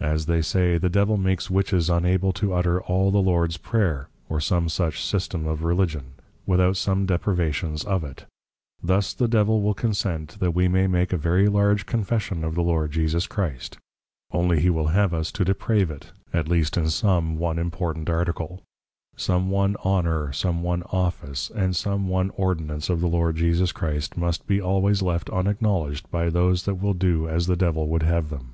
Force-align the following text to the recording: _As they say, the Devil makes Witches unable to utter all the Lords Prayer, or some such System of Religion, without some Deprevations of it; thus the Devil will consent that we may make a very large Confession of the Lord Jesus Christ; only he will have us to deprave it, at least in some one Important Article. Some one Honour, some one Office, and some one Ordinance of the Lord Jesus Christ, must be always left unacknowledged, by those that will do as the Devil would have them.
_As 0.08 0.26
they 0.26 0.40
say, 0.42 0.76
the 0.78 0.88
Devil 0.90 1.16
makes 1.16 1.50
Witches 1.50 1.88
unable 1.90 2.30
to 2.34 2.52
utter 2.52 2.80
all 2.82 3.10
the 3.10 3.20
Lords 3.20 3.56
Prayer, 3.56 4.08
or 4.28 4.40
some 4.42 4.68
such 4.68 5.02
System 5.04 5.46
of 5.46 5.64
Religion, 5.64 6.12
without 6.46 6.76
some 6.76 7.06
Deprevations 7.06 7.84
of 7.86 8.04
it; 8.04 8.24
thus 8.82 9.12
the 9.14 9.26
Devil 9.26 9.62
will 9.62 9.74
consent 9.74 10.38
that 10.38 10.52
we 10.54 10.68
may 10.68 10.86
make 10.86 11.12
a 11.12 11.16
very 11.18 11.48
large 11.48 11.86
Confession 11.86 12.44
of 12.44 12.54
the 12.54 12.62
Lord 12.62 12.92
Jesus 12.92 13.26
Christ; 13.26 13.78
only 14.32 14.60
he 14.60 14.68
will 14.70 14.88
have 14.88 15.12
us 15.14 15.32
to 15.32 15.44
deprave 15.46 15.90
it, 15.90 16.12
at 16.32 16.46
least 16.48 16.76
in 16.76 16.88
some 16.90 17.36
one 17.38 17.58
Important 17.58 18.08
Article. 18.08 18.62
Some 19.16 19.50
one 19.50 19.76
Honour, 19.84 20.32
some 20.32 20.62
one 20.62 20.82
Office, 20.84 21.50
and 21.54 21.74
some 21.74 22.06
one 22.06 22.30
Ordinance 22.36 22.88
of 22.90 23.00
the 23.00 23.08
Lord 23.08 23.36
Jesus 23.36 23.72
Christ, 23.72 24.16
must 24.16 24.46
be 24.46 24.60
always 24.60 25.00
left 25.02 25.30
unacknowledged, 25.30 26.08
by 26.10 26.28
those 26.28 26.64
that 26.64 26.76
will 26.76 26.94
do 26.94 27.28
as 27.28 27.46
the 27.48 27.56
Devil 27.56 27.88
would 27.88 28.02
have 28.04 28.28
them. 28.30 28.52